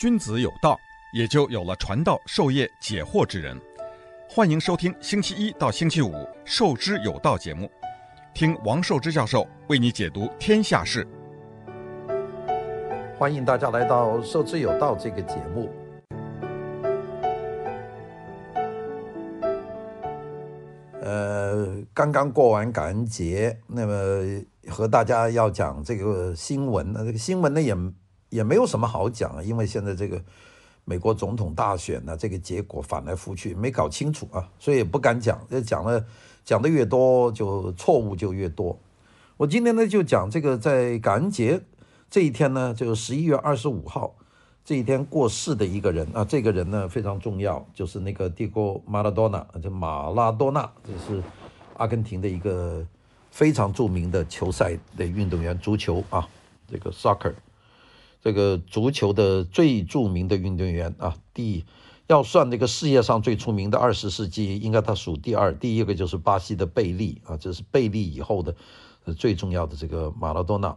[0.00, 0.80] 君子有道，
[1.12, 3.54] 也就有了传道授业解惑之人。
[4.30, 7.70] 欢迎收听星期一到星期五《授之有道》节目，
[8.32, 11.06] 听王寿之教授为你解读天下事。
[13.18, 15.70] 欢迎大家来到《授之有道》这个节目。
[21.02, 27.76] 呃，刚刚过完感恩节，那么和大家要讲这个新闻，那这个新闻呢也。
[28.30, 30.20] 也没有什么好讲啊，因为现在这个
[30.84, 35.38] 美国总统大选呢，这个结果反来覆去没搞清楚啊，所以也不敢讲。
[35.50, 36.04] 这讲了，
[36.44, 38.78] 讲的越多，就错误就越多。
[39.36, 41.60] 我今天呢就讲这个在感恩节
[42.08, 44.14] 这一天呢，就是十一月二十五号
[44.64, 51.22] 这一天过世的一个人啊，这个人呢非常重要，就是那个迪戈马拉多纳，就马拉多纳，这是
[51.76, 52.86] 阿根廷的一个
[53.30, 56.28] 非常著名的球赛的运动员，足球啊，
[56.66, 57.34] 这个 soccer。
[58.22, 61.64] 这个足球的最著名的运动员啊，第
[62.06, 68.54] 要算那个世界上最出名的二十世纪，应该他数第二，第一个就是巴西的贝利啊，这是贝利以后的
[69.16, 70.76] 最重要的这个马拉多纳。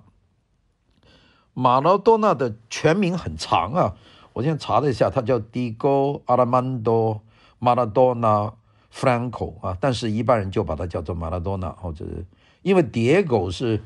[1.53, 3.95] 马拉多纳的全名很长啊，
[4.31, 7.19] 我现在查了一下，他叫 Diego Armando
[7.59, 8.53] Maradona
[8.94, 12.05] Franco 啊，但是一般人就把他叫做马拉多纳，或者
[12.61, 13.81] 因为 Diego 是。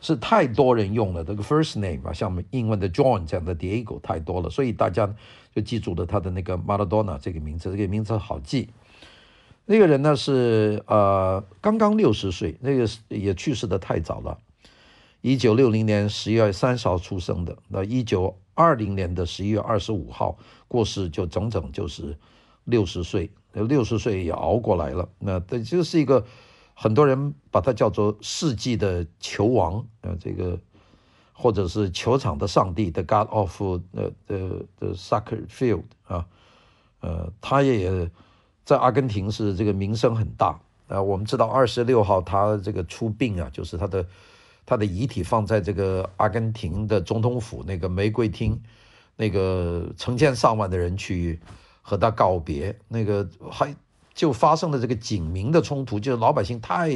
[0.00, 5.12] 是太多人用了这个 first name 啊，像英文的 John 这样的 Diego 太多了，所以大家
[5.52, 8.68] 就记住了他的那个 Maradona 这个名字，这个名字好记。
[9.66, 14.38] 那个人呢是呃刚刚六十岁，那个也去世的太早了，
[15.20, 22.16] 一九六零年十一月三十号出生的，那一九二零年的十一月二十五号过世，就整整就是
[22.64, 26.24] 六十岁，六十岁也熬过来了，那这就是一个。
[26.80, 30.56] 很多人把他叫做世纪的球王，呃，这个
[31.32, 36.24] 或者是球场的上帝，the God of the the the soccer field 啊，
[37.00, 38.08] 呃，他也
[38.64, 40.56] 在阿根廷是这个名声很大
[40.86, 41.02] 啊。
[41.02, 44.06] 我们知道二十六号他这个出殡啊，就是他的
[44.64, 48.56] 他的遗体放在这个阿根廷的总统府那个玫瑰厅，
[49.16, 51.40] 那个成千上万的人去
[51.82, 53.74] 和他告别，那个还。
[54.18, 56.90] 就发生了这个警民的冲突，就是老百姓太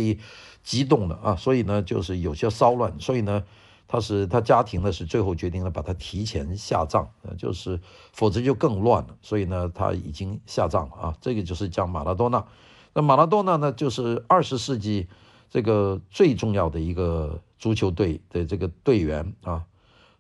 [0.65, 3.45] 激动了啊，所以呢，就是有些骚乱，所以呢，
[3.87, 7.07] 他是他家庭呢是最后决定了把他提前下葬，
[7.39, 7.79] 就是
[8.13, 11.17] 否则就更乱了，所以呢，他已经下葬了啊。
[11.21, 12.45] 这个就是讲马拉多纳，
[12.93, 15.07] 那马拉多纳呢，就是二十世纪
[15.49, 19.63] 这个最重要的一个足球队的这个队员啊，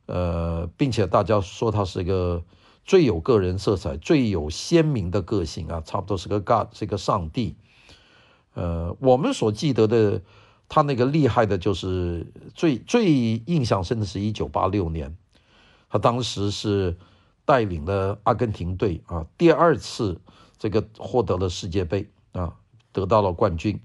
[0.06, 2.44] 呃，并且大家说他是一个。
[2.84, 7.56] 最有个人色彩、最有鲜明的个性啊，差不多是个 God，是个上帝。
[8.54, 10.20] 呃，我们所记得的
[10.68, 13.10] 他那个厉害的，就是最最
[13.46, 15.16] 印象深的是一九八六年，
[15.88, 16.96] 他当时是
[17.44, 20.20] 带领了阿根廷队啊，第二次
[20.58, 22.56] 这个获得了世界杯啊，
[22.92, 23.80] 得到了冠军，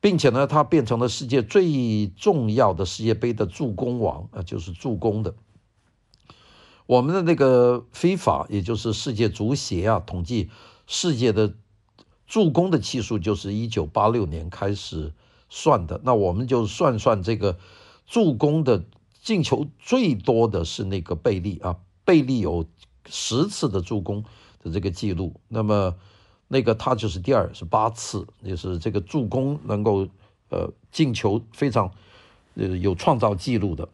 [0.00, 5.34] 并且呢，他变成了世界最重要的世界杯的助攻王啊，就是助攻的。
[6.88, 10.48] 我们的那个非法也就是世界足协啊，统计
[10.86, 11.52] 世界的
[12.26, 15.12] 助攻的期数，就是一九八六年开始
[15.50, 16.00] 算的。
[16.02, 17.58] 那我们就算算这个
[18.06, 18.86] 助攻的
[19.22, 22.64] 进球最多的是那个贝利啊，贝利有
[23.06, 24.24] 十次的助攻
[24.62, 25.38] 的这个记录。
[25.48, 25.94] 那么
[26.48, 30.08] 那个他就是第二，是八次，就是这个助攻能够
[30.48, 31.92] 呃进球非常
[32.54, 33.90] 呃有创造记录的。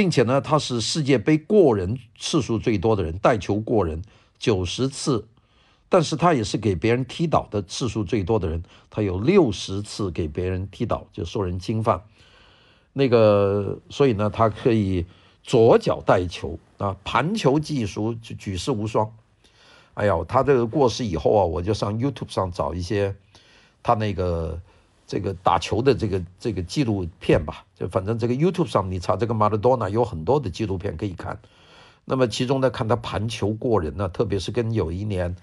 [0.00, 4.00] 并且呢，他是世界杯过人次数最多的人，带球过人
[4.38, 5.28] 九十次，
[5.90, 12.02] 但是他也是给别人踢倒的次数最多的人，他有六十次给别人踢倒，就受人侵犯。
[12.94, 15.04] 那个，所以呢，他可以
[15.42, 19.12] 左脚带球啊，盘球技术举世无双。
[19.92, 23.14] 哎呀，他这个过世以后啊，我就上 YouTube 上找一些
[23.82, 24.62] 他那个。
[25.10, 31.36] 这个打球的这个这个纪录片吧，就反正这个 YouTube 上你查这个马拉多纳有很多的纪录片可以看。
[32.04, 35.34] 那么其中呢，看他盘球过人呢，特别是跟有一年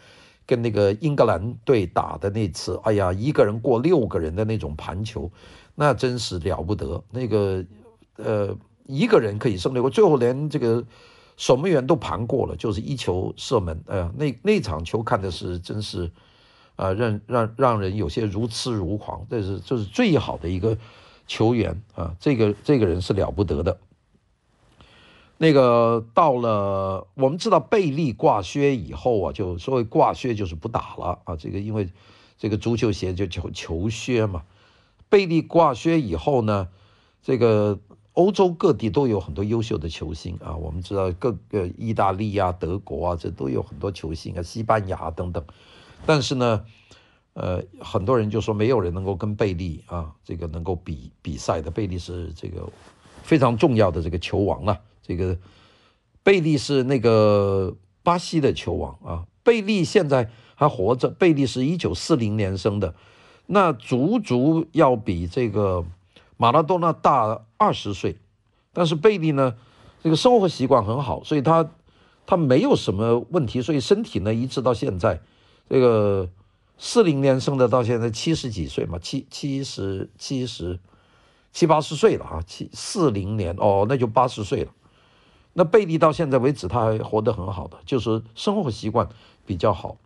[0.46, 5.30] 跟那个英格兰队打的那次，哎呀，一个人过六个人的那种盘球，
[5.76, 7.04] 那真是了不得。
[7.12, 7.66] 那个
[8.16, 8.56] 呃，
[8.86, 10.82] 一个人可以胜六个，最后连这个
[11.36, 13.84] 守门员都盘过了，就是一球射门。
[13.88, 16.10] 哎呀，那那场球看的是真是。
[16.78, 20.78] 啊，让让让人有些如痴如狂，这是这是最好的一个
[21.28, 23.78] 球员啊，这个这个人是了不得的。
[25.40, 31.90] 那个到了，我们知道贝利挂靴以后啊，就所谓挂靴就是不打了啊，这个因为
[32.38, 34.44] 这个足球鞋就叫球靴嘛。
[35.10, 36.70] 贝利挂靴以后呢，
[37.22, 37.80] 这个
[38.14, 45.44] 欧洲各地都有很多优秀的球星啊，我们知道各个意大利啊、德国啊，这都有很多球星啊，西班牙等等。
[46.06, 46.64] 但是呢，
[47.34, 51.70] 呃，很多人就说没有人能够跟贝利啊，这个能够比比赛的。
[51.70, 52.68] 贝利是这个
[53.24, 54.80] 非常重要的这个球王了啊。
[55.02, 55.38] 这个
[56.24, 59.26] 贝利是那个巴西的球王啊。
[59.44, 62.96] 贝利现在还活着，贝利是一九四零年生的，
[63.46, 65.86] 那足足要比这个
[66.36, 68.18] 马拉多纳大二十岁。
[68.74, 69.56] 但是贝利呢，
[70.04, 71.70] 这个生活习惯很好，所以他
[72.26, 75.22] 他没有什么问题，所以身体呢一直到现在，
[75.70, 76.30] 这个。
[76.80, 80.80] 四零年生的，到现在七十几岁嘛，七七十七十
[81.52, 84.72] 七八十岁了啊，七四零年哦，那就八十岁了。
[85.54, 89.10] 那贝利到现在为止，他还活得很好的，就是生活习惯
[89.44, 89.98] 比较好。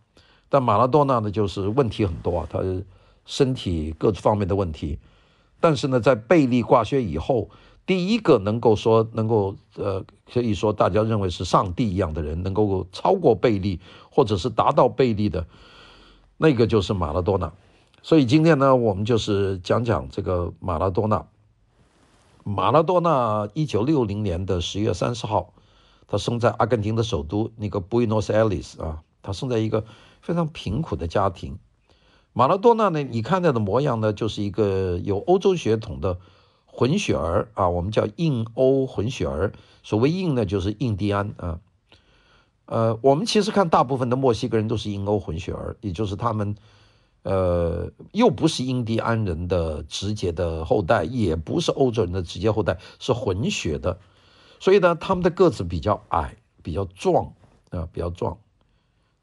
[0.47, 2.59] 但马拉多纳呢，就是问题很多啊，他
[3.25, 4.97] 身体各方面的问题。
[5.59, 7.49] 但是呢，在贝利挂靴以后，
[7.85, 13.81] 第一个能够说能够呃，可以说大家认为是上帝一样的人，能够超过贝利，
[14.11, 15.47] 或者是达到贝利的。
[16.37, 17.53] 那个就是马拉多纳，
[18.01, 21.27] 所以今天呢，我们就是讲讲这个马拉多纳。
[22.43, 25.53] 马拉多纳一九六零年的十月三十号，
[26.07, 29.85] 他生在阿根廷的首都那个布宜诺斯艾利斯啊，他生在一个
[30.19, 31.59] 非常贫苦的家庭。
[32.33, 36.17] 马拉多纳呢，你看到的模样呢，就是一个有欧洲血统的
[36.65, 39.53] 混血儿啊，我们叫印欧混血儿。
[39.83, 41.59] 所谓印呢，就是印第安啊。
[42.71, 46.55] 呃，我们其实看大部分的墨西哥人都是印欧混血儿，也就是他们，
[47.23, 53.99] 呃，又不是印第安人的直接的后代，也不是欧洲人的直接后代，是混血的，
[54.61, 57.33] 所以呢，他们的个子比较矮，比较壮
[57.71, 58.37] 啊，比较壮。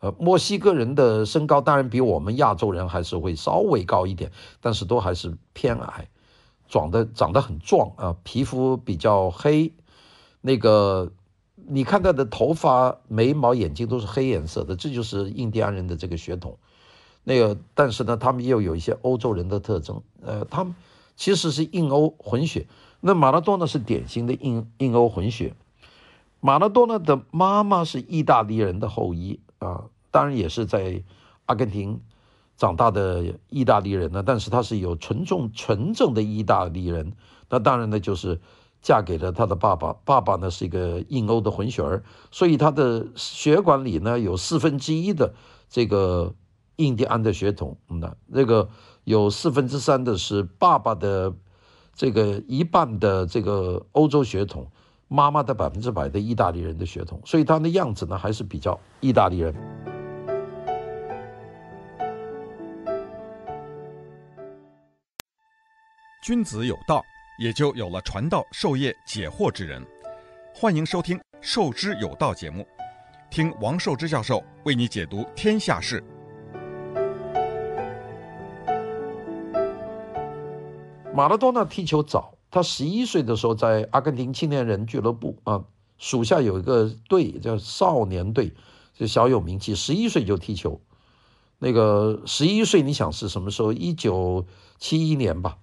[0.00, 4.30] 呃，墨西哥人的身高当然比我们亚洲人还是会稍微高一点，
[4.60, 6.10] 但是都还是偏矮，
[6.68, 9.72] 长得长得很壮啊，皮肤比较黑，
[10.42, 11.12] 那个。
[11.70, 16.58] 你看他的头发、眉毛、眼睛都是黑颜色的，这就是印第安人的这个血统。
[17.24, 20.02] 那个，但是呢，他们又有一些欧洲人的特征。
[20.22, 20.74] 呃，他们
[21.14, 22.66] 其实是印欧混血。
[23.00, 25.54] 那马拉多纳是典型的印印欧混血。
[26.40, 31.02] 马拉多纳的妈妈是意大利人的后裔啊，当然也是在
[31.44, 32.00] 阿根廷
[32.56, 34.22] 长大的意大利人呢。
[34.24, 37.12] 但是他是有纯种纯正的意大利人。
[37.50, 38.40] 那当然呢，就是。
[38.80, 45.34] 嫁给了他的爸爸，爸爸呢是一个印欧的混血儿，所以他的血管里呢有四分之一的
[45.68, 46.34] 这个
[46.76, 48.68] 印第安的血统，那那个
[49.04, 51.34] 有四分之三的是爸爸的
[51.94, 54.70] 这个一半的这个欧洲血统，
[55.08, 59.54] 妈妈的百分之百的意大利人的血统，所以他的样子呢还是比较意大利人。
[66.22, 67.02] 君子有道。
[67.38, 69.80] 也就有了传道授业解惑之人。
[70.52, 72.66] 欢迎收听《授之有道》节目，
[73.30, 76.02] 听王寿之教授为你解读天下事。
[81.14, 85.64] 马拉多纳踢球早，他十一岁的时候在阿根廷青年人俱乐部啊，
[85.96, 88.52] 属下有一个队叫少年队，
[88.94, 89.76] 就小有名气。
[89.76, 90.80] 十一岁就踢球，
[91.60, 93.72] 那个十一岁你想是什么时候？
[93.72, 94.44] 一九
[94.80, 95.56] 七一年吧。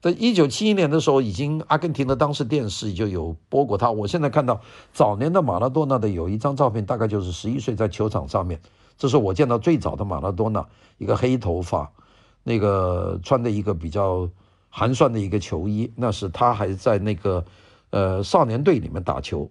[0.00, 3.90] 在一九七一年的时候，已经阿根廷的当时电视就有播过他。
[3.90, 4.58] 我现在看到
[4.94, 8.58] 早年的马拉多纳的有一张照片，大概就是十一岁在球场上面，
[8.96, 11.92] 这是我见到最早的马拉多纳，一个黑头发，
[12.42, 14.26] 那个穿的一个比较
[14.70, 17.44] 寒酸的一个球衣，那是他还在那个
[17.90, 19.50] 呃少年队里面打球。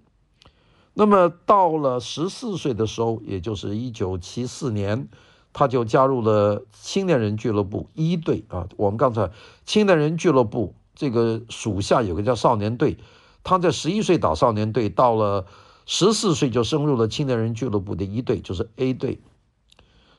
[0.96, 5.08] 那么到了十四岁的时候，也就是一九七四年。
[5.54, 8.68] 他就加入了青年人俱乐部一队啊。
[8.78, 9.32] 我们刚才
[9.66, 12.98] 青年人俱乐部这个属下有个叫少年队，
[13.44, 15.46] 他在十一岁打少年队，到了
[15.86, 19.20] 十四岁就升入了青年人俱乐部的一队，就是 A 队。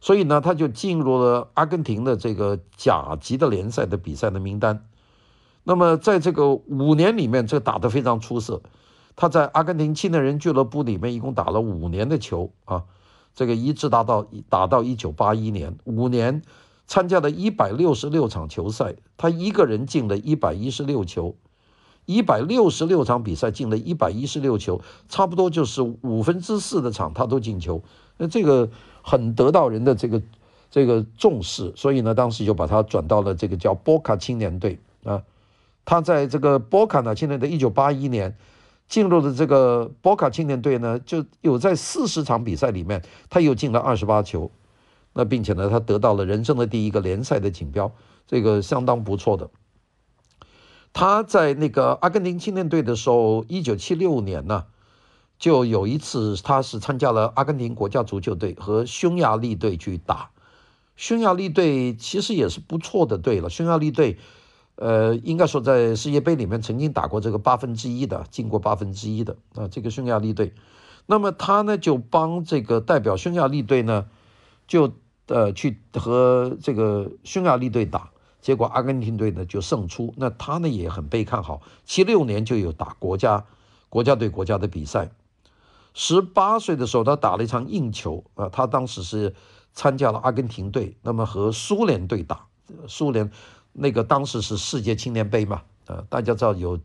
[0.01, 4.87] 所以呢，他就进入了阿根廷的这个甲级的联赛的比赛的名单。
[5.63, 8.63] 那么在这个五年里面，这打得非常出色。
[9.15, 12.85] 他在阿根廷青年人俱乐部里面一共打了五年的球啊。
[13.35, 16.43] 这个一直打到打到一九八一年，五年
[16.87, 21.35] 参加了一百六十六场球赛，他一个人进了一百一十六球，
[22.05, 27.83] 一百六十六场比赛进了一百一十六球，差不多就是五分之四的场他都进球，
[28.19, 28.69] 那这个
[29.03, 30.21] 很得到人的这个
[30.71, 35.23] 这个重视，所以呢，当时就把他转到了这个叫波卡青年队啊，
[35.85, 38.37] 他在这个波卡呢，青年队一九八一年。
[38.91, 44.51] 进入的这个波卡青年队呢，就有在四十场比赛里面，他又进了二十八球，
[45.15, 47.93] 那并且呢，他得到了人生的第一个联赛的锦标，
[48.27, 49.49] 这个相当不错的。
[50.93, 54.65] 他在那个阿根廷青年队的时候，一九七六年呢，
[55.39, 60.31] 就有一次他是参加了阿根廷国家足球队和匈牙利队去打。
[60.97, 63.49] 匈牙利队其实也是不错的队了。
[63.49, 64.19] 匈牙利队，
[64.81, 70.55] 呃，应该说在世界杯里面曾经打过这个八分之一的，进过八分之一的啊，这个匈牙利队。
[71.05, 74.07] 那么他呢就帮这个代表匈牙利队呢，
[74.67, 74.95] 就
[75.27, 78.11] 呃去和这个匈牙利队打。
[78.41, 81.61] 结果阿根廷队呢就胜出，那他呢也很被看好。
[81.85, 83.45] 七六年就有打国家
[83.91, 85.11] 国家队国家的比赛。
[85.93, 89.35] 十八岁的时候，他打了一场硬球啊，他当时是
[89.75, 92.47] 参加了阿根廷队，那么和苏联队打。
[92.87, 93.31] 苏联
[93.73, 96.79] 那个当时是世界青年杯嘛，啊，大家知道有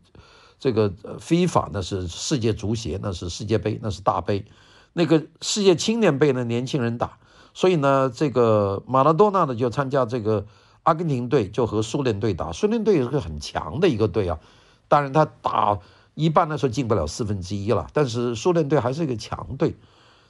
[0.58, 4.44] 这个非法那是世界足协，那是世界杯，那是大杯。
[4.92, 7.18] 那个世界青年杯呢，年轻人打，
[7.54, 10.46] 所以呢，这个马拉多纳呢就参加这个。
[10.86, 14.38] 阿根廷队就和苏联队打，苏联队也是个很强的一个队啊。
[14.86, 15.80] 当然他打
[16.14, 19.74] 一半的时候进不了四分之一了，但是苏联队还是一个强队。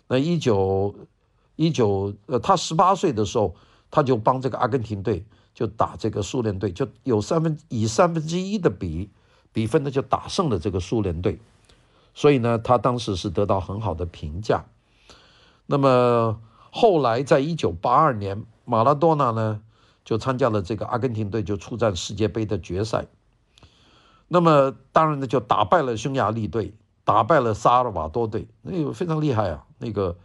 [0.09, 0.95] 那一九
[1.57, 3.55] 一九呃，他十八岁的时候，
[3.91, 9.09] 他就帮这个阿根廷队就打这个苏联队，就有三分以三分之一的比
[9.55, 11.41] 比分呢就打胜了这个苏联队。
[12.13, 14.67] 所以呢，他当时是得到很好的评价。
[15.65, 16.39] 那么
[16.71, 19.63] 后来在一九八二年，马拉多纳呢，
[20.05, 23.07] 就参加了这个阿根廷队，就出战世界杯的决赛。
[24.29, 29.65] 那么当然呢，就打败了匈牙利队，打败了萨尔瓦多队，那个非常厉害啊。
[29.79, 30.19] 那个，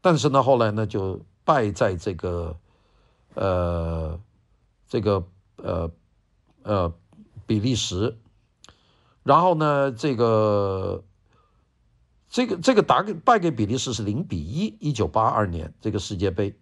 [0.00, 2.56] 但是呢，后来呢，就败在这个，
[3.34, 4.18] 呃，
[4.90, 5.24] 这个
[5.56, 5.90] 呃
[6.64, 6.92] 呃
[7.46, 8.18] 比利时。
[9.22, 11.04] 然后呢，这个
[12.28, 16.54] 这个这个打给败给比利时是零比一，一九八二年这个世界杯。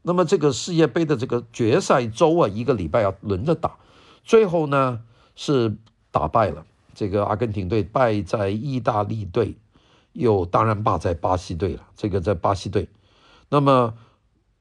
[0.00, 3.76] 那么这个世界杯的这个决赛周啊，一个礼拜要轮着打，
[4.24, 5.00] 最后呢
[5.34, 5.76] 是
[6.10, 9.56] 打败了这个阿根廷队，败在意大利队，
[10.12, 11.86] 又当然败在巴西队了。
[11.94, 12.88] 这个在巴西队，
[13.50, 13.94] 那么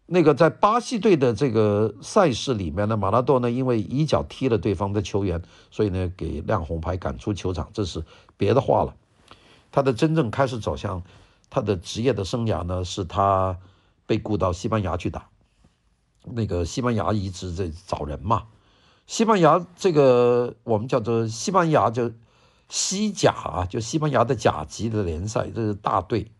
[0.07, 8.03] 那个在巴西队的这个赛事里面呢，马拉多呢因为一脚踢了对方的球员，所以呢给亮红牌赶出球场，这是
[8.35, 8.95] 别的话了。
[9.71, 11.03] 他的真正开始走向
[11.49, 13.57] 他的职业的生涯呢，是他。
[14.09, 15.27] 被雇到西班牙去打，
[16.23, 18.45] 那个西班牙一直在找人嘛。
[19.05, 22.09] 西班牙这个我们叫做西班牙就
[22.69, 26.31] 西甲啊，就西班牙的甲级的联赛，这是大队。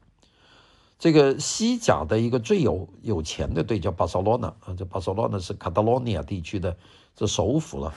[1.00, 6.76] 这个西甲的一个最有有钱的队叫巴塞罗那啊，这巴塞罗那是卡塔罗尼亚地区的
[7.16, 7.94] 这首府了。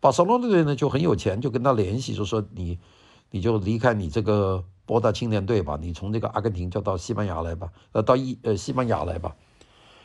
[0.00, 2.78] 巴塞罗那队呢就很有钱，就跟他联系，就说你
[3.30, 4.64] 你就离开你这个。
[4.86, 9.34] 博大青年队吧，你从这个阿根廷就到西班牙来吧，呃，到一呃西班牙来吧，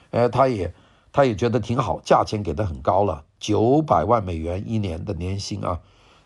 [0.09, 0.73] 呃，他也
[1.11, 5.81] 他也觉得挺好，价钱给的很高了，九百万美元一年的年薪啊。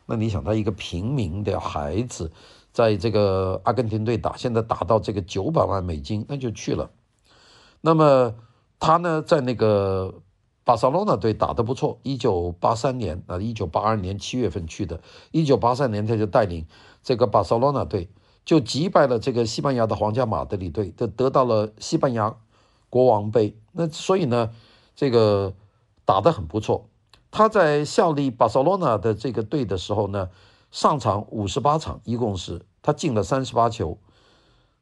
[0.06, 2.32] 那你想，他一个平民的孩子，
[2.74, 6.92] 在这个阿根廷队打，现在打到这个九百万美金，那就去了。
[7.80, 8.36] 那么
[8.80, 10.16] 他呢，在那个
[10.66, 15.00] 巴塞罗那队打得不错，一九八三年啊，一九八二年七月份去的，
[15.32, 16.66] 一九八三年他就带领
[17.02, 18.10] 这个巴塞罗那队。
[18.46, 22.36] 就击败了这个西班牙的皇家马德里队，得得到了西班牙
[22.90, 23.56] 国王杯。
[23.72, 24.50] 那所以呢，
[24.98, 25.54] 这个
[26.04, 26.90] 打得很不错。
[27.32, 30.30] 他在效力巴塞罗那的这个队的时候呢，
[30.74, 33.98] 上场五十八场，一共是他进了三十八球，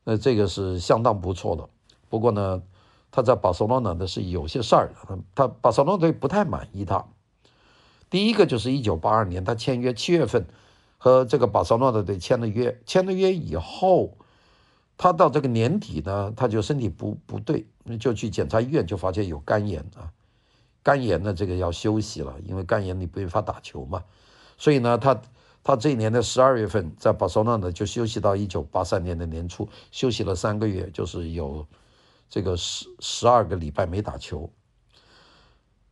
[0.06, 1.70] 那这个是相当不错的。
[2.10, 2.64] 不过呢，
[3.12, 4.94] 他在巴塞罗那的是有些事儿，
[5.36, 7.06] 他巴塞罗那队不太满意他。
[8.10, 10.48] 第一个就是一九八二年他签约七月份。
[11.04, 14.20] 和这个巴塞罗那队签了约，签了约以后，
[14.98, 17.66] 他到这个年底呢，他就身体不不对，
[18.00, 20.14] 就去检查医院，就发现有肝炎啊，
[20.84, 24.04] 肝炎呢这个要休息了，因为肝炎你没法打球嘛，
[24.60, 25.20] 所以呢，他
[25.64, 31.66] 他这一年的十二月份在巴塞罗那就休息到一九八三年的年初，休息了三个月，就是有
[32.30, 34.50] 这个十十二个礼拜没打球。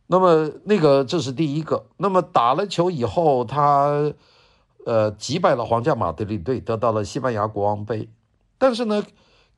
[0.06, 4.12] 那么那个这是第一个，那么打了球以后他。
[4.86, 8.08] 呃，击败了皇家马德里队，得到了西班牙国王杯。
[8.56, 9.04] 但是呢，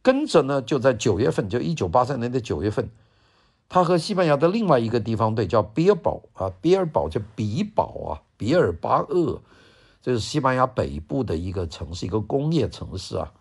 [0.03, 2.91] 跟着呢，就在九月份，就一九八三年的九月份，
[3.69, 9.41] 他和西班牙的另外一个地方队叫比尔堡啊，比尔堡叫比堡啊，比尔巴鄂，
[10.03, 13.33] 这是西班牙北部的一个城市，一个工业城市啊。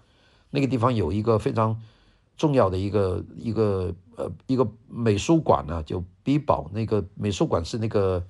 [0.51, 1.81] 那个地方有一个非常
[2.37, 8.23] 重要的一个一个呃一个美术馆呢，就比堡那个美术馆是那个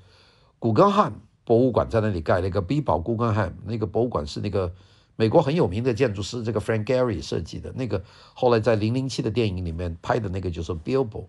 [0.58, 1.14] 古根汉。
[1.44, 4.72] 博物馆在那里盖了一个 b 堡古根汉，那个博物馆是那个
[5.16, 7.74] 美国很有名的建筑师这个 Frank Gehry 设计的。
[7.74, 8.02] 那个
[8.36, 11.26] 后来在《零零七》的电影里面拍的那个就是 Billboard。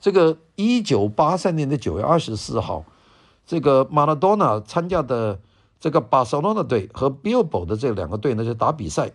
[0.00, 2.86] 这个一九八三年的九月二十四号，
[3.46, 5.38] 这个马拉多纳参加的
[5.80, 9.12] 这个巴塞罗那队和毕尔堡的这两个队呢就打比赛。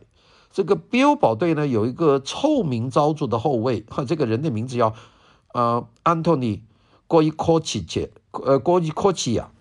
[0.51, 4.95] 这个毕尔堡队呢有一个臭名昭著的后卫，哈，这个人的名字叫
[5.53, 6.57] 呃安东尼·
[7.07, 9.51] 戈伊科奇切，呃戈伊科奇亚。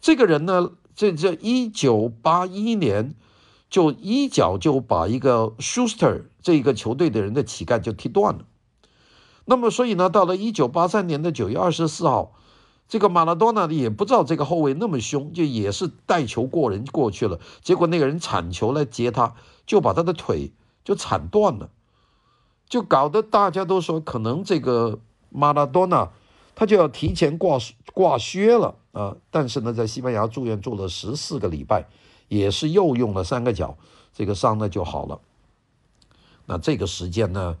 [0.00, 3.16] 这个人呢，这这一九八一年
[3.68, 8.44] 就一脚就把一个 Schuster 这一个球队的人的膝盖就踢断了。
[9.44, 12.34] 那么所以呢，到了一九八三年的九月二十四号。
[12.92, 19.34] 这个马拉多纳也不知道这个后卫那么凶，就也是带球过人过去了，结果那个人铲球来接他，
[19.64, 20.52] 就把他的腿
[20.84, 21.70] 就铲断了，
[22.68, 24.98] 就搞得大家都说可能这个
[25.30, 26.10] 马拉多纳
[26.54, 27.56] 他就要提前挂
[27.94, 29.16] 挂靴了啊！
[29.30, 31.86] 但是呢，在西班牙住院住了十四个礼拜，
[32.28, 33.78] 也是又用了三个脚，
[34.12, 35.18] 这个伤呢就好了。
[36.44, 37.56] 那这个时间呢？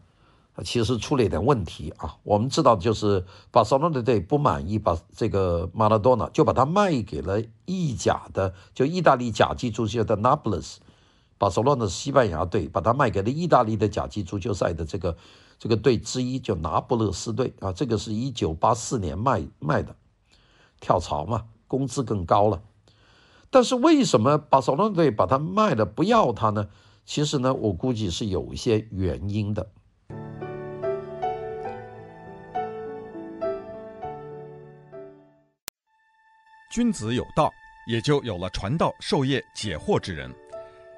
[0.62, 10.80] 其实出了一点问题啊，我们知道就是巴塞罗那队不满意，把这个马拉多纳就把他卖给了意甲的，就意大利甲级足球的那不勒斯。
[11.38, 15.16] 巴塞罗那西班牙队把他卖给了意大利的甲级足球赛的这个
[15.58, 17.72] 这个队之一，就那不勒斯队啊。
[17.72, 19.96] 这个是一九八四年卖卖的，
[20.80, 22.62] 跳槽嘛，工资更高了。
[23.50, 26.68] 但是为什么巴塞罗那队把他卖了不要他呢？
[27.04, 29.68] 其实呢，我估计是有一些原因的。
[36.72, 37.52] 君子有道，
[37.86, 40.34] 也就有了传道授业解惑之人。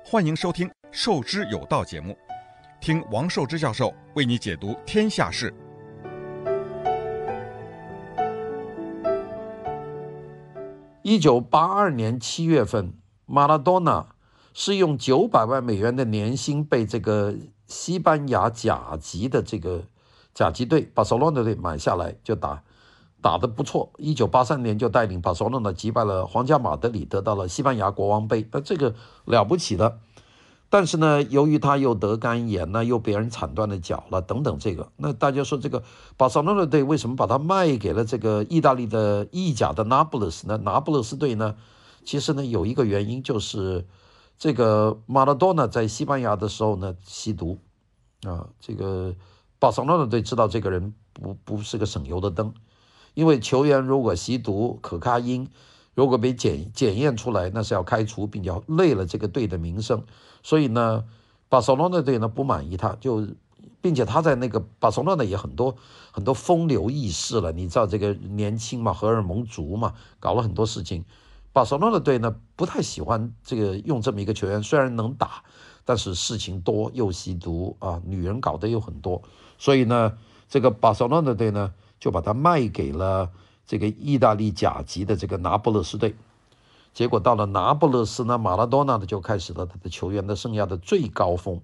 [0.05, 2.17] 欢迎收听《授之有道》节目，
[2.81, 5.53] 听王寿之教授为你解读天下事。
[11.03, 12.95] 一九八二年七月份，
[13.27, 14.15] 马拉多纳
[14.53, 17.35] 是用九百万美元的年薪被这个
[17.67, 19.83] 西班牙甲级的这个
[20.33, 22.63] 甲级队巴塞罗那队买下来，就打。
[23.25, 29.99] 打得不错，一九八三年就带领巴塞罗那击败了皇家马德里，得到了西班牙国王杯，那这个了不起的。
[30.69, 35.83] 但是呢，由于他又得肝炎呢，又被人铲断了脚了，等等，这个，那大家说这个
[36.19, 40.61] 巴塞罗那队为什么把他卖给了这个意大利的意甲的那不勒斯呢？
[40.63, 41.55] 那不勒斯队呢，
[42.05, 43.87] 其实呢有一个原因就是
[44.37, 47.59] 这个马拉多纳在西班牙的时候呢吸毒
[48.27, 49.15] 啊，这个
[49.59, 52.53] 巴塞罗那队知道这个人不不是个省油的灯。
[53.15, 55.49] 因为球员如果吸毒可卡因，
[55.95, 60.03] 如果被检检验出来，那是要开除，并且累了这个队的名声。
[60.43, 61.05] 所以呢，
[61.49, 63.29] 巴塞罗那队呢不满意他，就
[63.81, 65.77] 并且他在那个巴塞罗那也很多
[66.11, 67.53] 很多风流轶事了。
[67.53, 71.05] 你知道这个年轻嘛，荷尔蒙足嘛，搞了很多事情。
[71.53, 75.45] 巴塞罗那队呢不太喜欢这个用这么一个球员，虽然能打，
[75.85, 79.23] 但是事情多又吸毒啊，女人搞得又很多。
[79.57, 81.73] 所以呢，这个巴塞罗那队呢。
[82.05, 83.31] 就把他卖给了
[83.67, 86.15] 这个意大利甲级的这个那不勒斯队，
[86.93, 91.63] 结果到了那不勒斯呢，马拉多纳呢就开始了他的球员的生涯的最高峰。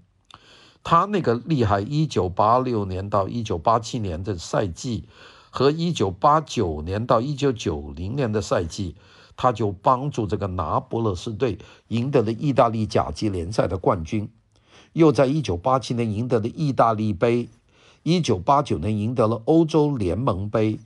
[0.83, 5.05] 他那个厉害，一九八六年到一九八七年的赛季
[5.51, 8.97] 和一九八九年到一九九零年的赛季，
[9.37, 14.31] 他就帮助这个那不勒斯队赢得了意大利甲级联赛的冠军，
[14.95, 17.51] 又在一九八七年赢得了意大利杯。
[18.03, 20.79] 一九八九年赢得了欧洲联盟杯，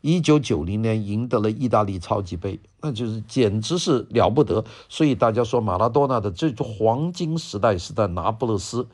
[0.00, 4.64] 一九九零年赢得了意大利超级杯，那就是简直是了不得。
[4.88, 8.86] 所以大家说马拉多纳的这黄金时代是在那不勒斯，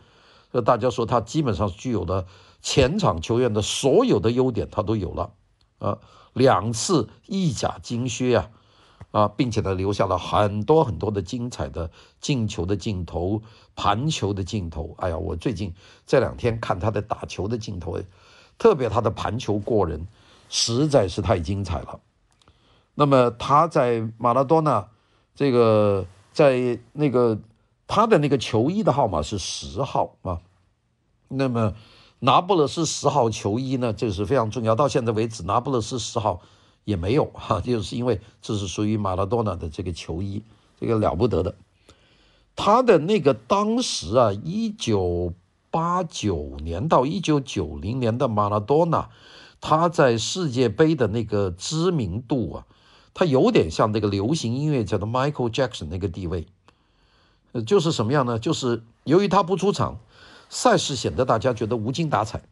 [0.53, 2.27] 那大家说他基本上具有的
[2.63, 5.31] 前场球员的所有的优点，他都有了
[5.79, 5.99] 啊，
[6.33, 8.51] 两次意甲金靴啊。
[9.13, 13.41] 啊，并且呢，留下了很多很多的精彩的进球的镜头、
[13.75, 14.95] 盘球的镜头。
[14.99, 15.73] 哎呀，我最近
[16.07, 17.99] 这两天看他的打球的镜头，
[18.59, 20.07] 特别他的盘球过人，
[20.51, 22.01] 实在是太精彩了。
[22.95, 24.89] 那么他在马拉多纳
[25.35, 27.39] 这个在那个
[27.87, 30.41] 他的那个球衣的号码是十号啊。
[31.29, 31.75] 那么
[32.19, 34.75] 那不勒斯十号球衣呢，这是非常重要。
[34.75, 36.43] 到现在为止，那不勒斯十号。
[36.87, 40.43] 也没有哈， 就是因为这是属于马拉多纳的这个球衣，
[40.81, 41.57] 这个了不得的。
[42.55, 45.35] 他的那个当时啊，一九
[45.71, 49.11] 八九年到一九九零年的马拉多纳，
[49.61, 52.67] 他在世界杯的那个知名度啊，
[53.13, 56.47] 他有点像那个流行音乐家的 Michael Jackson 那个地位。
[57.51, 58.39] 呃，就是什么样呢？
[58.39, 59.99] 就是由于他不出场，
[60.49, 62.43] 赛事显得大家觉得无精打采。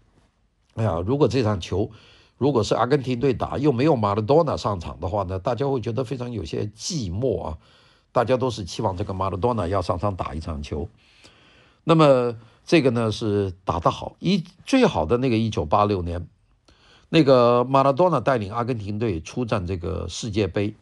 [0.74, 1.90] 哎呀，如果这场球，
[2.36, 7.58] 如果是阿根廷队打又没有马拉多纳上场的话呢，大家会觉得非常有些寂寞啊。
[8.12, 10.88] 大家都是期望这个马拉多纳要上场打一场球。
[11.82, 16.28] 那么这个呢是打得好，一最好的那个一九八六年，
[17.08, 20.76] 那个马拉多纳带领阿根廷队出战这个世界杯，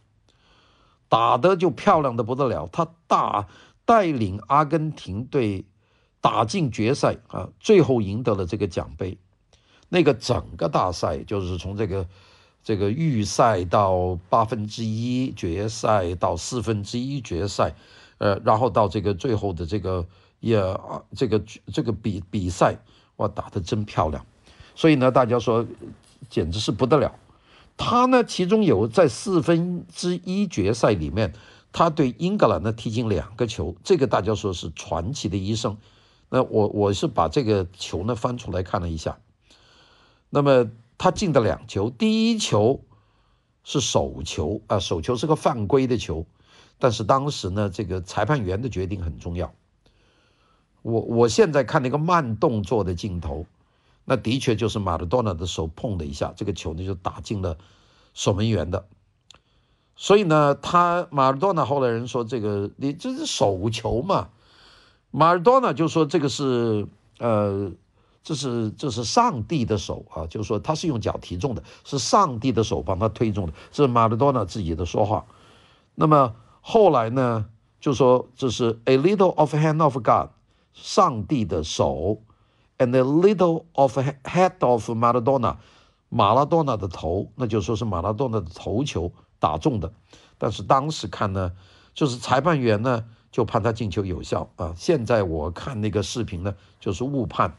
[1.09, 2.69] 打得就漂亮的不得了。
[2.71, 3.49] 他大
[3.85, 5.65] 带领阿根廷队
[6.21, 9.19] 打进决赛啊，最后赢得了这个奖杯。
[9.93, 12.07] 那个整个大赛就是从这个
[12.65, 17.75] 这个预赛到八分之一决赛到四分之一决赛，
[18.17, 20.07] 呃，然后到这个最后的这个
[20.41, 22.79] 也啊这个这个比比赛，
[23.17, 24.25] 哇，打得真漂亮。
[24.75, 25.67] 所以呢，大家说
[26.31, 27.15] 简直是不得了。
[27.77, 31.35] 他呢，其中有在四分之一决赛里面，
[31.71, 35.77] 他对英格兰呢踢进两个球，这个大家说是传奇的一生。
[36.31, 39.19] 那我我是把这个球呢翻出来看了一下，
[40.35, 42.81] 那么他进的两球，第一球
[43.65, 46.25] 是手球啊，手球是个犯规的球，
[46.79, 49.53] 但是当时呢，这个裁判员的决定很重要。
[50.81, 53.45] 我我现在看那个慢动作的镜头。
[54.05, 57.57] 那的确就是马拉多纳的手碰了一下，这个球呢就打进了
[58.15, 58.87] 守门员的。
[59.95, 64.31] 所以呢，他马拉多纳后来人说这个你这是手球嘛？
[65.13, 67.71] 马拉多纳就说这个是呃，
[68.23, 75.25] 这是这是上帝的手啊，就是说他是用脚踢中的，是上帝的手帮他推中的，这是马拉多纳自己的说话。
[75.95, 77.47] 那么后来呢，
[77.81, 80.31] 就说这是 a little of hand of God，
[80.73, 82.23] 上帝的手。
[82.79, 85.59] And a little of head of Maradona，
[86.09, 89.93] 马拉多纳的头，那就说是马拉多纳的头球打中的。
[90.37, 91.53] 但是当时看呢，
[91.95, 94.75] 就是裁判员呢就判他进球有效啊。
[94.77, 97.57] 现在我看那个视频呢，就是误判。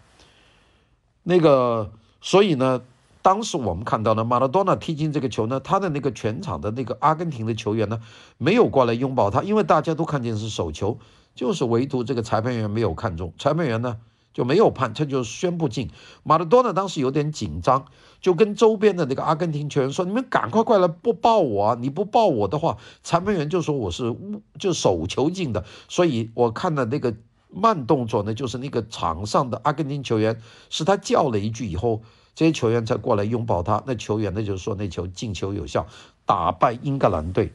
[1.23, 2.81] 那个，所以呢，
[3.21, 8.01] 当时我们看到呢，马拉多纳踢进这个球呢，他的那个全场的那个阿根廷的球员呢，
[8.37, 10.97] 没有过来拥抱他，因为大家都看见是手球，
[11.33, 13.33] 就是唯独这个裁判员没有看中。
[13.39, 13.97] 裁判员呢，
[14.33, 15.89] 就没有判，他就宣布进。
[16.23, 17.85] 马拉多纳当时有点紧张，
[18.19, 21.77] 就跟周边的那个阿根廷球员说：“你们赶快过来不抱我啊！
[21.79, 24.13] 你不抱我的话，裁判员就说我是
[24.59, 27.15] 就手球进的。”所以我看的那个
[27.55, 32.01] 慢动作呢，就是那个场上的阿根廷球员是他叫了一句以后，
[32.35, 33.83] 这些球员才过来拥抱他。
[33.85, 35.87] 那球员呢就是说那球进球有效，
[36.25, 37.53] 打败英格兰队。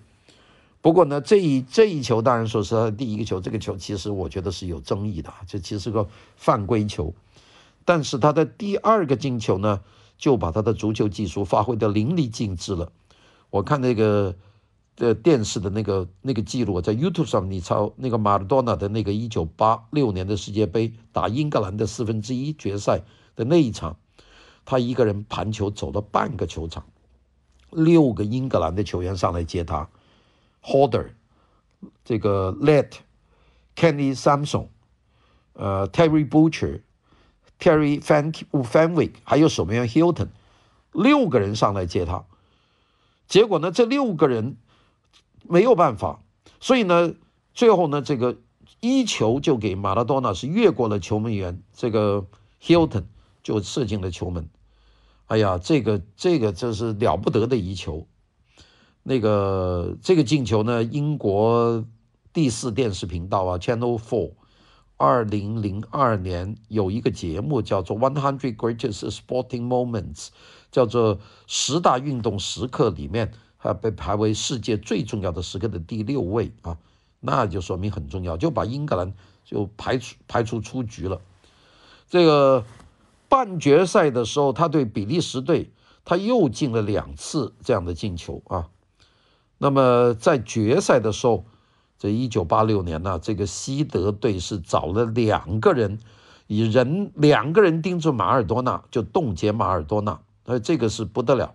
[0.81, 7.13] 不过呢，这一这一球当然说是他的第一个球，这个球其实我觉得是有争议的，这其实是个犯规球。
[7.85, 9.81] 但是他的第二个进球呢，
[10.17, 12.93] 就把他的足球技术发挥得淋漓尽致了。
[13.51, 14.37] 我看那个
[14.99, 23.03] 呃电视的那个那个记录，在 YouTube 上你抄那个马拉多纳的那个一九八六年的世界杯打英格兰的四分之一决赛
[23.37, 23.97] 的那一场，
[24.65, 26.85] 他一个人盘球走了半个球场，
[27.71, 29.89] 六个英格兰的球员上来接他。
[30.61, 31.11] Holder，
[32.05, 34.67] 这个 Let，Kenny Samson，
[35.53, 40.29] 呃，Terry Butcher，Terry Fenwick，还有守门员 Hilton，
[40.93, 42.25] 六个人上来接他，
[43.29, 44.57] 结果呢，这六个人
[45.49, 46.23] 没有办法，
[46.61, 47.15] 所以呢，
[47.55, 48.37] 最后呢，这个
[48.81, 52.27] 一球就给马拉多纳是越过了球门员，这个
[52.63, 53.05] Hilton
[53.43, 54.49] 就射进了球门，
[55.27, 58.07] 哎呀，这个这个这是了不得的一球。
[59.03, 61.85] 那个这个进球呢，英国
[62.33, 64.33] 第四电视频道啊，Channel Four，
[64.99, 70.27] 二零零二年有一个节目叫做《One Hundred Greatest Sporting Moments》，
[70.71, 76.79] 叫做十大运动时刻里面，还被排为世界最重要的时刻的第六位啊，
[77.21, 79.13] 那就说明很重要，就把英格兰
[79.45, 81.21] 就排除排除出局了。
[82.09, 82.65] 这个
[83.29, 85.71] 半决赛的时候，他对比利时队，
[86.05, 88.69] 他又进了两次这样的进球啊。
[89.59, 91.45] 那么在决赛的时候，
[91.99, 95.99] 这一九八六年呢、这个西德队是找了两个人，
[96.47, 101.53] 以人两个人盯住马尔多纳就冻结马尔多纳，呃，这个是不得了。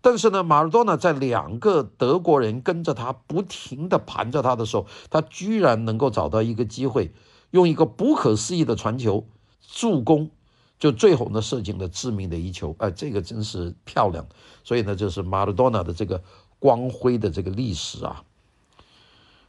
[0.00, 7.12] 但是呢，马尔多纳在两个德国人跟着他不停地盘着他的时候，他居然能够找到一个机会，
[7.50, 9.26] 用一个不可思议的传球
[9.60, 10.30] 助攻，
[10.78, 14.26] 就最后呢射进了致命的一球，哎，这个真是漂亮。
[14.64, 16.22] 所以呢，就是马尔多纳的这个。
[16.60, 18.24] 光辉的这个历史啊，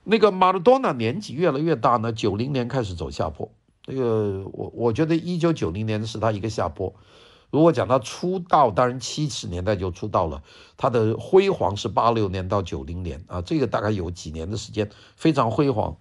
[0.04, 3.50] 那个马拉多纳年纪越来越大呢，九零年开始走下坡。
[3.88, 6.94] 那个我我觉得一九九零年是他一个下坡。
[7.52, 10.44] 如果讲他出道，当然七十年代就出道了，
[10.78, 15.98] 他的辉煌是八六年到九零年啊，这个大概有几年的时间非常辉煌。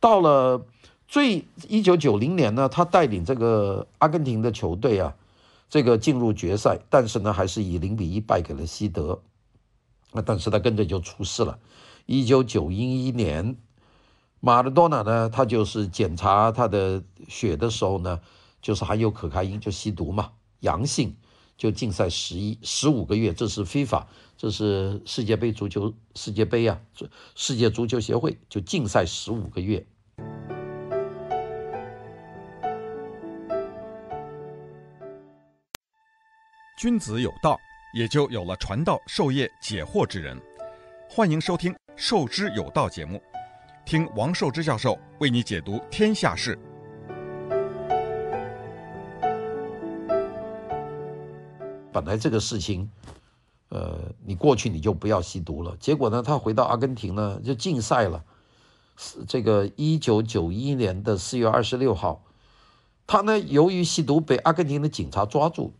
[0.00, 0.66] 到了
[1.06, 5.14] 最一九九零年呢，他带领这个阿根廷的球队啊，
[5.68, 9.20] 这个进入决赛，但是呢，还是以零比一败给了西德。
[10.12, 11.58] 那但是他跟着就出事了。
[12.06, 13.56] 一九九一年，
[14.40, 18.20] 马拉多纳呢，他就是检查他的血的时候呢，
[18.60, 20.32] 就是含有可卡因，就吸毒嘛，
[20.62, 21.14] 阳性，
[21.56, 26.80] 就禁赛十一十五个月，这是非法这是世界杯足球世界杯啊，
[27.36, 29.84] 世界足球协会就禁赛十五个月。
[36.78, 37.56] 君子有道，
[37.94, 40.40] 也就有了传道授业解惑之人。
[41.08, 43.22] 欢迎收听《授之有道》节目，
[43.84, 46.58] 听王寿之教授为你解读天下事。
[51.92, 52.90] 本来这个事情，
[53.68, 55.76] 呃，你过去你就不要吸毒了。
[55.78, 58.24] 结果呢，他回到阿根廷呢，就禁赛了。
[58.96, 62.24] 是这个一九九一年的四月二十六号，
[63.06, 65.72] 他呢由于吸毒被阿根廷的警察抓住，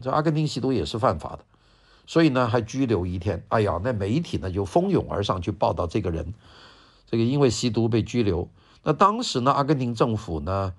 [0.00, 1.44] 这阿根廷吸毒也是犯法的，
[2.06, 3.44] 所以呢还拘留一天。
[3.48, 6.34] 哎呀，那媒体呢就蜂拥而上去报道这个人，
[7.06, 8.48] 这个因为吸毒被拘留。
[8.82, 10.72] 那当时呢，阿根廷政府呢。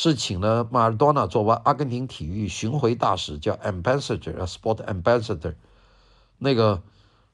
[0.00, 5.56] 是请了马尔多纳作为阿根廷体育巡回大使，叫 ambassador 啊，sport ambassador。
[6.38, 6.80] 那个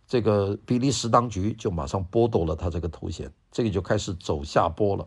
[0.09, 5.07] 这个比利时当局就马上剥夺了他这个头衔，这个就开始走下坡了。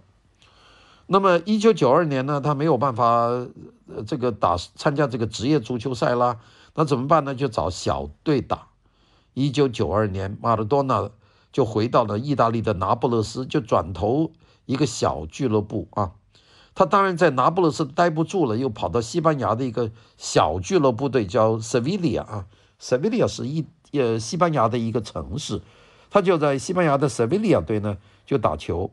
[1.07, 3.47] 那么一九九二年呢，他没有办法
[4.05, 6.39] 这个打参加这个职业足球赛啦，
[6.75, 7.33] 那怎么办呢？
[7.33, 8.67] 就找小队打。
[9.33, 11.09] 一九九二年，马尔多纳
[11.51, 14.31] 就回到了意大利的那不勒斯，就转投
[14.67, 16.11] 一个小俱乐部啊。
[16.77, 22.45] 他当然在拿不勒斯待不住了，又跑到西班牙的一个小俱乐部队，叫塞维利亚啊。
[22.77, 25.59] 塞维利亚是一呃西班牙的一个城市，
[26.11, 28.91] 他就在西班牙的塞维利亚队呢就打球。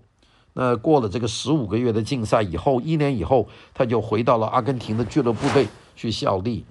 [0.54, 6.64] 那过了这个十五个月的禁赛以后，一年以后，他就回到了阿根廷的俱乐部队去效力。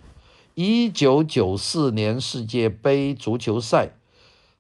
[0.55, 3.91] 一九九四年世界杯足球赛，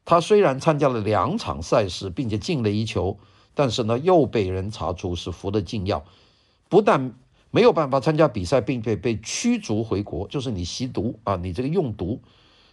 [0.05, 3.17] 他虽然参加了两场赛事，并且进了一球，
[3.55, 6.05] 但是呢又被人查出是服了禁药。
[6.69, 7.13] 不但
[7.51, 12.21] 没有办法参加比赛，并且被驱逐回国，就是你吸毒啊，你这个用毒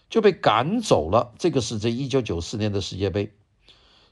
[0.09, 1.33] 就被赶走了。
[1.39, 3.31] 这个是这一九九四年的世界杯，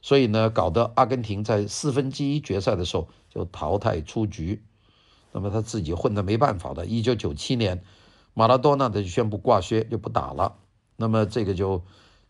[0.02, 4.62] 所以呢，搞得阿根廷在四分之一决赛的时候就淘汰出局。
[5.32, 7.82] 那么他自己混得没办法的，一九九七年，
[8.34, 10.56] 马拉多纳的就宣布挂靴就不打了。
[10.96, 11.82] 那么这个就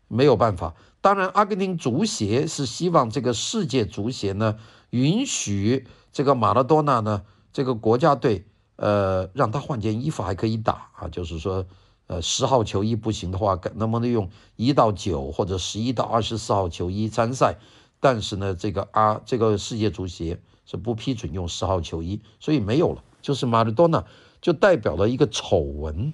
[0.07, 0.75] 没有办法。
[1.01, 4.57] 当然，阿根廷足协是希望这个世界足协呢
[4.91, 7.23] 允许这个马拉多纳呢。
[7.51, 11.65] 这个国家队，呃，让他换件衣服还可以打啊，就是说，
[12.07, 17.57] 呃，十号球衣不行的话，能不能用一到九或者十一到二十四号球衣参赛？
[17.99, 23.03] 但是呢，这个啊，这个世界足协是不批准用十号球衣，所以没有了。
[23.21, 24.05] 就是马拉多纳
[24.41, 26.13] 就代表了一个丑闻，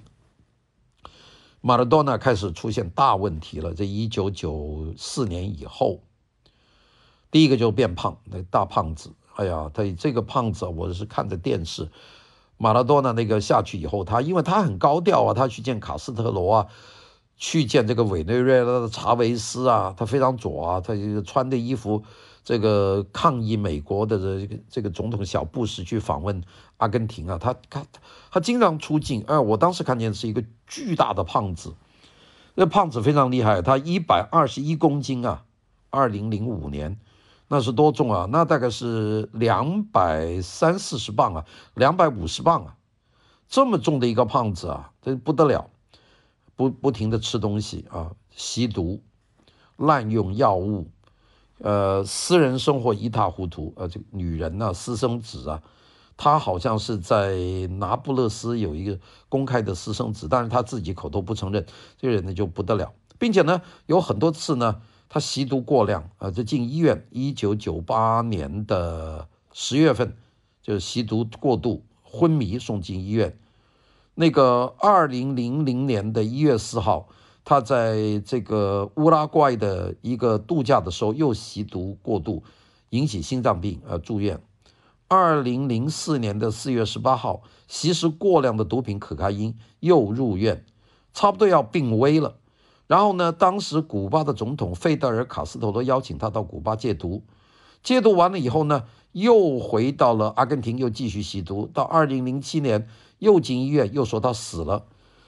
[1.60, 3.72] 马拉多纳开始出现大问题了。
[3.74, 6.00] 这一九九四年以后，
[7.30, 9.12] 第一个就变胖，那大胖子。
[9.36, 11.90] 哎呀，他这个胖子，我是看着电视，
[12.56, 16.66] 马拉多纳那个下去以后，他因为他很高调啊，他去见卡斯特罗啊，
[17.36, 22.02] 去见这个委内瑞拉的查韦斯啊，他非常左啊，他穿的衣服，
[22.44, 26.42] 这个抗议美国的这个这个总统小布什去访问
[26.78, 27.84] 阿根廷啊，他他
[28.30, 31.74] 他经常出镜，哎，我当时看见是一个巨大的胖子，
[32.54, 35.44] 那胖子非常厉害，他一百二十一公斤啊，
[35.90, 36.98] 二零零五年。
[37.48, 38.26] 那是多重啊？
[38.28, 42.76] 那大概是两百三四十磅啊，两百五十磅啊，
[43.48, 45.70] 这么重的一个胖子啊，这不得了，
[46.56, 49.00] 不不停的吃东西啊，吸毒，
[49.76, 50.90] 滥用药物，
[51.58, 55.62] 呃，私人生活一塌糊涂，呃，这个女人呢、私生子啊，
[56.16, 57.36] 他好像是在
[57.78, 61.64] 那不勒斯有一个公开的私生子，但是他自己口头不承认，
[61.96, 64.82] 这个人呢就不得了，并且呢有很多次呢。
[65.08, 67.06] 他吸毒过量啊，就进医院。
[67.10, 70.16] 一九九八年的十月份，
[70.62, 73.38] 就吸毒过度昏迷送进医院。
[74.14, 77.08] 那个二零零零年的一月四号，
[77.44, 82.42] 他在这个乌拉圭的一个度假的时候又吸毒过度，
[82.90, 84.40] 引起心脏病啊住院。
[85.08, 90.64] 二零零四年的四月十八号，吸食过量的毒品可卡因又入院，
[91.12, 92.36] 差不多要病危了。
[92.86, 97.24] 然后呢，当时古巴的总统费德尔·卡斯特罗邀请他到古巴戒毒，
[97.82, 101.68] 戒毒完了以后呢，又回到了阿根廷，又继续吸毒。
[101.72, 104.84] 到二零零七年又进医院，又说他死了。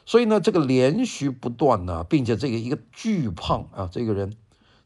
[0.07, 4.37] 所以呢，这个连续不断呢，并且这个一个巨胖啊，这个人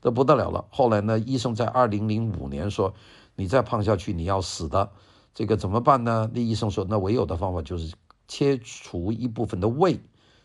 [0.00, 0.64] 都不得了了。
[0.70, 2.94] 后来呢，医生在二零零五年说，
[3.36, 4.90] 你再胖下去你要死的，
[5.34, 6.30] 这个怎么办呢？
[6.32, 7.94] 那医生说，那唯有的方法就是
[8.26, 10.00] 切除一部分的胃，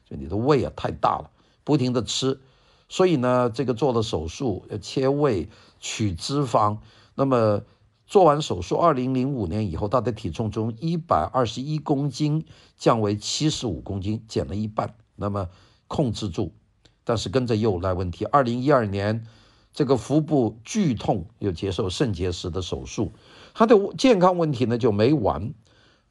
[0.06, 1.32] 就你的胃啊太大了。
[1.68, 2.40] 不停地吃，
[2.88, 5.50] 所以呢，这个做了手术，切胃
[5.82, 6.78] 取脂肪。
[7.14, 7.64] 那么
[8.06, 12.46] 做完手术，二零零五年以后，他的体重从一百二十一公斤
[12.78, 15.50] 降为七十五公斤，减了一半，那么
[15.90, 16.54] 控制住，
[17.04, 18.24] 但是跟着又来问题。
[18.24, 19.28] 二零一二年，
[19.74, 23.12] 这个腹部剧痛又接受肾结石的手术，
[23.54, 25.54] 他的健康问题呢就没完。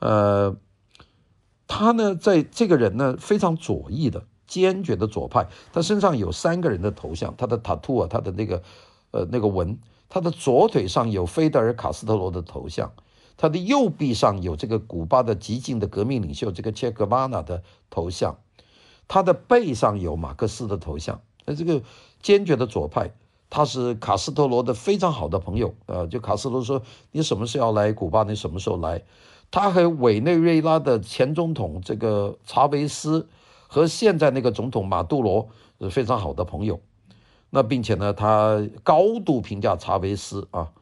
[0.00, 0.54] 呃，
[1.66, 8.62] 他呢在这个人呢非常左翼的，坚决的左派，他身上有三个人的头像，他的 tattoo 啊，他的那个
[9.10, 9.78] 呃那个纹，
[10.08, 12.92] 他的左腿上有菲德尔卡斯特罗的头像。
[13.38, 18.38] 他的右臂上有这个古巴的激进的革命领袖这个切格瓦纳的头像，
[19.08, 21.20] 他的背上有马克思的头像。
[21.44, 21.82] 那这个
[22.22, 23.12] 坚决的左派，
[23.50, 25.74] 他是卡斯特罗的非常好的朋友。
[25.84, 26.80] 呃，就卡斯特罗说
[27.12, 28.22] ：“你什么时候要来古巴？
[28.22, 29.02] 你什么时候来？”
[29.52, 33.28] 他和委内瑞拉的前总统这个查韦斯
[33.66, 35.48] 和现在那个总统马杜罗
[35.80, 36.80] 是非常好的朋友。
[37.50, 40.72] 那并且呢，他高度评价查韦斯啊，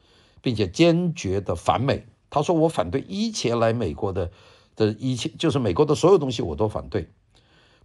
[0.40, 2.06] 并且坚决的反美。
[2.30, 4.30] 他说：“我反对一切来美国的
[4.74, 7.08] 的一切，就是美国的所有东西我都反对。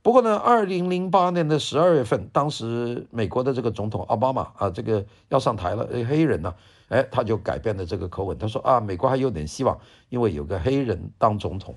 [0.02, 6.56] 不过呢，二零零八年的十二月份，当时美国的这个总统奥巴马啊，这个要上台了，黑人呢，
[6.88, 11.76] 哎，他就改变了这个口吻，他说啊，美国还有点希望，因为有个黑人当总统。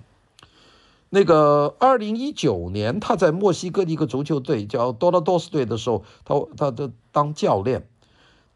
[1.15, 7.87] 那个二零一九年，他在墨西哥的一个足球队叫多拉多斯队的时候，他他的当教练，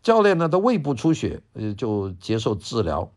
[0.03, 3.11] 教练呢，他胃部出血，呃，就接受治疗。”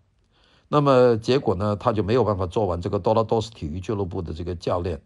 [0.67, 5.02] 那么结果呢，他就没有办法做完这个多拉多斯体育俱乐部的这个教练。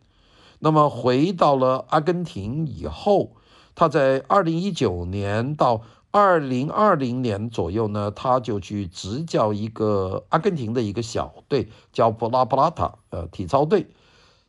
[0.57, 3.33] 那么回到了阿根廷以后，
[3.75, 13.85] 他在二零一九年到二零二零年左右呢，他就去执教一个阿根廷的一个小队，叫布拉布拉塔呃体操队。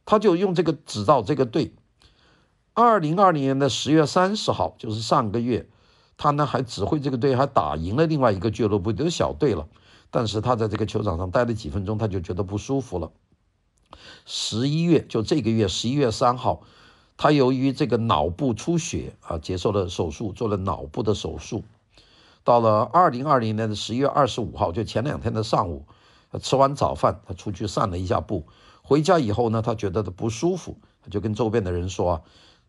[0.06, 1.74] 他就用这个指导这个队。
[2.72, 5.68] 二零二零年的十月三十号，就是上个月，
[6.16, 9.68] 他呢还指挥这个队，还打赢了另外一个俱乐部，就是小队了。
[10.10, 13.12] 但是他在这个球场上待了几分钟，他就觉得不舒服了。
[14.26, 16.62] 十一月，就这个月十一月三号，
[17.16, 21.62] 他由于这个脑部出血啊，接受了手术，做了脑部的手术。
[22.42, 25.86] 到了二零二零年的十一月二十五号，就前两天的上午，
[26.30, 28.44] 他吃完早饭，他出去散了一下步，
[28.86, 32.22] 回家以后呢，他觉得他不舒服，他就跟周边的人说啊，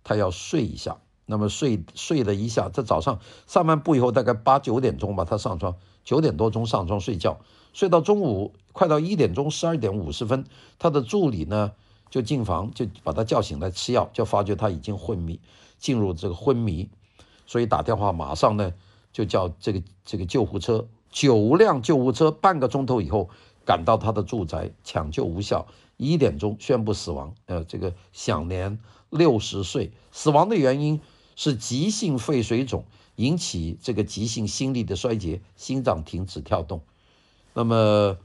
[0.04, 0.98] 他要睡一下。
[1.28, 7.40] 那么睡睡了一下，在早上散完步以后，大概八九点钟吧，他上床，九点多钟上床睡觉，
[7.74, 10.46] 睡到中午快到一点钟，十二点五十分，
[10.78, 11.72] 他的助理呢
[12.12, 15.40] 就进房，就把他叫醒来吃药，就发觉他已经昏迷，
[15.80, 16.90] 进入这个昏迷，
[17.48, 18.72] 所以打电话马上呢
[19.12, 23.32] 就叫这个这个救护车，九辆救护车半个钟头以后
[23.66, 25.66] 赶到他的住宅，抢救无效，
[25.98, 28.80] 一点钟宣布死亡，呃，这个享年
[29.10, 31.02] 六十岁，死亡的原因。
[31.38, 32.86] 是急性肺水肿
[33.18, 36.82] 引起这个急性心力的衰竭，心脏停止跳动。
[37.54, 38.18] 那么，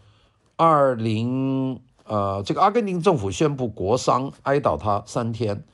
[0.55, 5.65] 二零呃，这个阿根廷政府宣布国丧，哀悼他三天。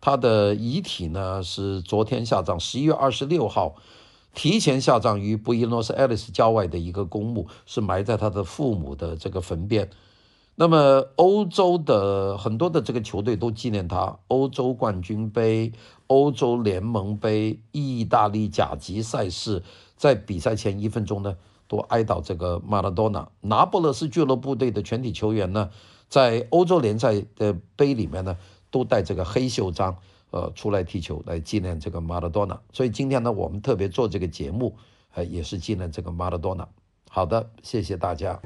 [0.00, 3.74] 他的遗体呢是昨天下葬，十一月二十六号
[4.32, 9.90] 提前下葬于布宜诺斯艾利斯郊外的一个公墓，是埋在他的父母的这个坟边。
[10.58, 15.70] 那么，欧洲的很多的这个球队都纪念他，欧洲冠军杯、
[16.06, 19.62] 欧洲联盟杯、意大利甲级赛事，
[19.98, 21.36] 在比赛前一分钟呢，
[21.68, 23.28] 都哀悼这个马拉多纳。
[23.42, 25.68] 拿破仑斯俱乐部队的全体球员呢，
[26.08, 28.38] 在欧洲联赛的杯里面呢，
[28.70, 29.98] 都带这个黑袖章，
[30.30, 32.58] 呃，出来踢球来纪念这个马拉多纳。
[32.72, 34.74] 所以今天呢，我们特别做这个节目，
[35.12, 36.66] 呃，也是纪念这个马拉多纳。
[37.10, 38.40] 好的，谢谢大家。